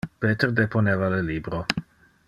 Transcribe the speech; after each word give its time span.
Peter 0.21 0.49
deponeva 0.59 1.11
le 1.17 1.21
libro. 1.27 1.63